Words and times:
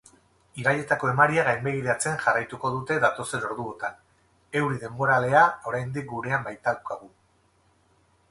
Ibaietako 0.59 1.09
emaria 1.09 1.41
gainbegiratzen 1.47 2.15
jarraituko 2.23 2.71
dute 2.77 2.95
datozen 3.03 3.45
orduotan, 3.49 3.99
euri 4.61 4.81
denboralea 4.85 5.43
oraindik 5.73 6.07
gurean 6.15 6.47
baitaukagu. 6.49 7.13